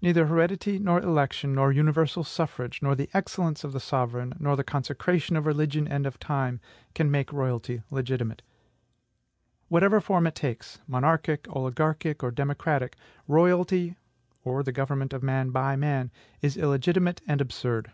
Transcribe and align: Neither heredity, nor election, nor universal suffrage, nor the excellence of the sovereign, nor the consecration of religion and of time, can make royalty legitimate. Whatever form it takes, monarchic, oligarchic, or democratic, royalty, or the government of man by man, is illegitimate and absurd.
Neither 0.00 0.24
heredity, 0.24 0.78
nor 0.78 1.00
election, 1.02 1.54
nor 1.54 1.70
universal 1.70 2.24
suffrage, 2.24 2.80
nor 2.80 2.94
the 2.94 3.10
excellence 3.12 3.62
of 3.62 3.72
the 3.74 3.78
sovereign, 3.78 4.32
nor 4.38 4.56
the 4.56 4.64
consecration 4.64 5.36
of 5.36 5.44
religion 5.44 5.86
and 5.86 6.06
of 6.06 6.18
time, 6.18 6.60
can 6.94 7.10
make 7.10 7.30
royalty 7.30 7.82
legitimate. 7.90 8.40
Whatever 9.68 10.00
form 10.00 10.26
it 10.26 10.34
takes, 10.34 10.80
monarchic, 10.88 11.46
oligarchic, 11.50 12.22
or 12.22 12.30
democratic, 12.30 12.96
royalty, 13.28 13.98
or 14.44 14.62
the 14.62 14.72
government 14.72 15.12
of 15.12 15.22
man 15.22 15.50
by 15.50 15.76
man, 15.76 16.10
is 16.40 16.56
illegitimate 16.56 17.20
and 17.26 17.42
absurd. 17.42 17.92